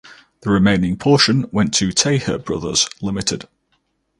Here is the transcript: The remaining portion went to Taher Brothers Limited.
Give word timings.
The 0.39 0.49
remaining 0.49 0.97
portion 0.97 1.47
went 1.51 1.75
to 1.75 1.89
Taher 1.89 2.43
Brothers 2.43 2.89
Limited. 3.03 3.47